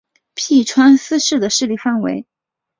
[0.33, 2.25] 麓川思氏的势力范围。